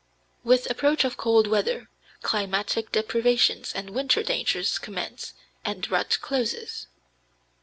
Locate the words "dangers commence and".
4.23-5.87